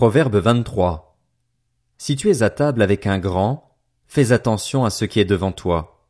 [0.00, 1.18] Proverbe 23.
[1.98, 3.76] Si tu es à table avec un grand,
[4.06, 6.08] fais attention à ce qui est devant toi.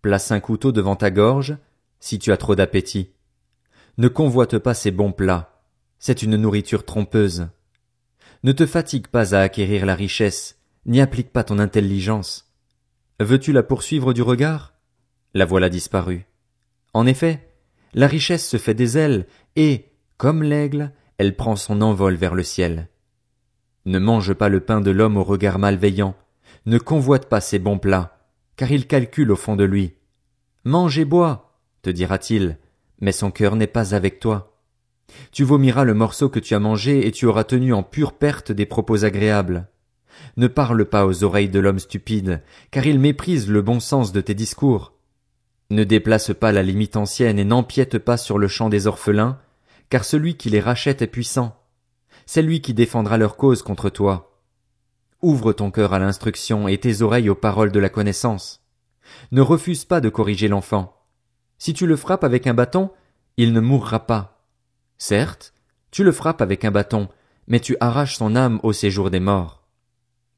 [0.00, 1.56] Place un couteau devant ta gorge,
[1.98, 3.10] si tu as trop d'appétit.
[3.98, 5.60] Ne convoite pas ces bons plats,
[5.98, 7.48] c'est une nourriture trompeuse.
[8.44, 12.54] Ne te fatigue pas à acquérir la richesse, n'y applique pas ton intelligence.
[13.18, 14.74] Veux-tu la poursuivre du regard?
[15.34, 16.26] La voilà disparue.
[16.94, 17.52] En effet,
[17.92, 22.44] la richesse se fait des ailes, et, comme l'aigle, elle prend son envol vers le
[22.44, 22.88] ciel.
[23.86, 26.16] Ne mange pas le pain de l'homme au regard malveillant,
[26.66, 28.18] ne convoite pas ses bons plats,
[28.56, 29.94] car il calcule au fond de lui.
[30.64, 32.58] Mange et bois, te dira-t-il,
[33.00, 34.58] mais son cœur n'est pas avec toi.
[35.30, 38.50] Tu vomiras le morceau que tu as mangé et tu auras tenu en pure perte
[38.50, 39.68] des propos agréables.
[40.36, 44.20] Ne parle pas aux oreilles de l'homme stupide, car il méprise le bon sens de
[44.20, 44.94] tes discours.
[45.70, 49.38] Ne déplace pas la limite ancienne et n'empiète pas sur le champ des orphelins,
[49.90, 51.55] car celui qui les rachète est puissant
[52.26, 54.42] c'est lui qui défendra leur cause contre toi.
[55.22, 58.62] Ouvre ton cœur à l'instruction et tes oreilles aux paroles de la connaissance.
[59.32, 61.00] Ne refuse pas de corriger l'enfant.
[61.58, 62.90] Si tu le frappes avec un bâton,
[63.36, 64.44] il ne mourra pas.
[64.98, 65.54] Certes,
[65.90, 67.08] tu le frappes avec un bâton,
[67.46, 69.62] mais tu arraches son âme au séjour des morts.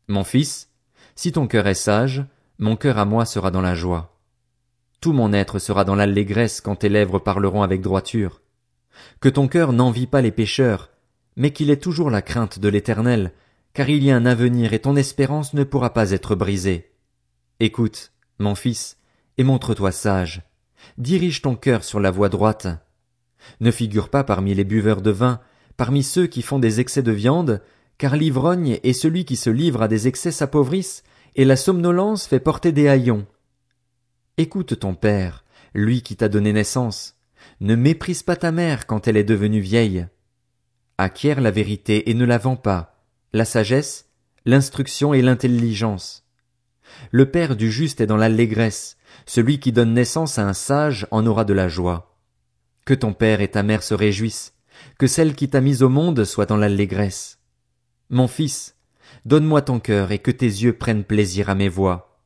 [0.06, 0.70] Mon fils,
[1.16, 2.24] si ton cœur est sage,
[2.58, 4.18] mon cœur à moi sera dans la joie.
[5.00, 8.42] Tout mon être sera dans l'allégresse quand tes lèvres parleront avec droiture.
[9.20, 10.90] Que ton cœur n'envie pas les pécheurs,
[11.38, 13.32] mais qu'il ait toujours la crainte de l'Éternel,
[13.72, 16.90] car il y a un avenir et ton espérance ne pourra pas être brisée.
[17.60, 18.98] Écoute, mon fils,
[19.38, 20.42] et montre-toi sage.
[20.98, 22.66] Dirige ton cœur sur la voie droite.
[23.60, 25.40] Ne figure pas parmi les buveurs de vin,
[25.76, 27.62] parmi ceux qui font des excès de viande,
[27.98, 31.04] car l'ivrogne et celui qui se livre à des excès s'appauvrissent,
[31.36, 33.26] et la somnolence fait porter des haillons.
[34.38, 37.16] Écoute ton père, lui qui t'a donné naissance.
[37.60, 40.08] Ne méprise pas ta mère quand elle est devenue vieille
[40.98, 43.00] acquiert la vérité et ne la vend pas,
[43.32, 44.08] la sagesse,
[44.44, 46.24] l'instruction et l'intelligence.
[47.12, 51.24] Le père du juste est dans l'allégresse, celui qui donne naissance à un sage en
[51.26, 52.18] aura de la joie.
[52.84, 54.54] Que ton père et ta mère se réjouissent,
[54.98, 57.38] que celle qui t'a mis au monde soit dans l'allégresse.
[58.10, 58.74] Mon fils,
[59.24, 62.22] donne-moi ton cœur et que tes yeux prennent plaisir à mes voix.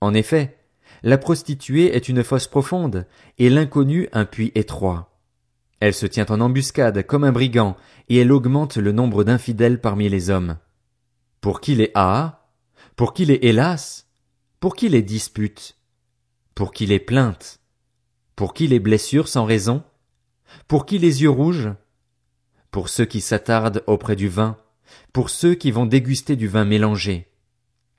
[0.00, 0.58] En effet,
[1.02, 3.06] la prostituée est une fosse profonde,
[3.38, 5.09] et l'inconnu un puits étroit.
[5.80, 7.76] Elle se tient en embuscade comme un brigand,
[8.08, 10.58] et elle augmente le nombre d'infidèles parmi les hommes.
[11.40, 12.46] Pour qui les ah?
[12.96, 14.06] Pour qui les hélas?
[14.60, 15.76] Pour qui les disputes?
[16.54, 17.60] Pour qui les plaintes?
[18.36, 19.82] Pour qui les blessures sans raison?
[20.68, 21.70] Pour qui les yeux rouges?
[22.70, 24.58] Pour ceux qui s'attardent auprès du vin,
[25.12, 27.28] pour ceux qui vont déguster du vin mélangé.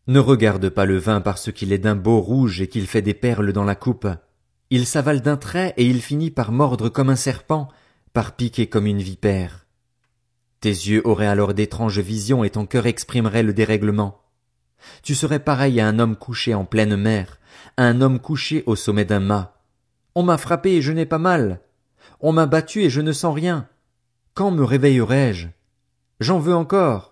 [0.07, 3.13] Ne regarde pas le vin parce qu'il est d'un beau rouge et qu'il fait des
[3.13, 4.07] perles dans la coupe.
[4.73, 7.67] Il s'avale d'un trait et il finit par mordre comme un serpent,
[8.13, 9.67] par piquer comme une vipère.
[10.61, 14.21] Tes yeux auraient alors d'étranges visions et ton cœur exprimerait le dérèglement.
[15.03, 17.39] Tu serais pareil à un homme couché en pleine mer,
[17.75, 19.61] à un homme couché au sommet d'un mât.
[20.15, 21.59] On m'a frappé et je n'ai pas mal.
[22.21, 23.67] On m'a battu et je ne sens rien.
[24.35, 25.49] Quand me réveillerai-je?
[26.21, 27.10] J'en veux encore.